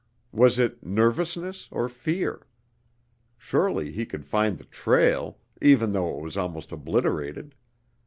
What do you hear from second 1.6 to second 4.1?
or fear? Surely he